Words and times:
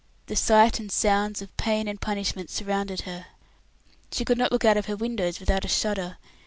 The 0.25 0.35
sights 0.35 0.79
and 0.79 0.91
sounds 0.91 1.43
of 1.43 1.55
pain 1.57 1.87
and 1.87 2.01
punishment 2.01 2.49
surrounded 2.49 3.01
her. 3.01 3.27
She 4.11 4.25
could 4.25 4.39
not 4.39 4.51
look 4.51 4.65
out 4.65 4.75
of 4.77 4.87
her 4.87 4.95
windows 4.95 5.39
without 5.39 5.63
a 5.63 5.67
shudder. 5.67 6.17